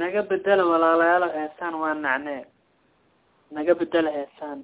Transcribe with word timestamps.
naga 0.00 0.22
bedela 0.30 0.64
walaalayaal 0.70 1.26
heesaan 1.36 1.74
waa 1.82 1.94
nacnee. 1.94 2.42
Naga 3.54 3.74
bedela 3.80 4.10
heesaan 4.16 4.58